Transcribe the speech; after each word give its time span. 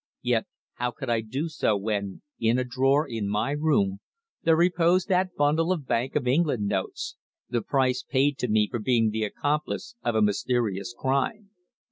Yet 0.23 0.47
how 0.77 0.89
could 0.89 1.11
I 1.11 1.21
do 1.21 1.47
so 1.47 1.77
when, 1.77 2.23
in 2.39 2.57
a 2.57 2.63
drawer 2.63 3.07
in 3.07 3.29
my 3.29 3.51
room, 3.51 3.99
there 4.41 4.55
reposed 4.55 5.09
that 5.09 5.35
bundle 5.35 5.71
of 5.71 5.85
Bank 5.85 6.15
of 6.15 6.27
England 6.27 6.65
notes, 6.65 7.17
the 7.51 7.61
price 7.61 8.01
paid 8.01 8.39
to 8.39 8.47
me 8.47 8.67
for 8.67 8.79
being 8.79 9.11
the 9.11 9.25
accomplice 9.25 9.93
of 10.03 10.15
a 10.15 10.21
mysterious 10.23 10.95
crime? 10.97 11.51